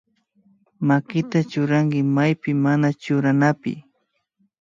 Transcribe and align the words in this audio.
Makita 0.87 1.39
churanki 1.51 1.99
maypi 2.15 2.51
mana 2.63 2.87
churanapi 3.01 3.73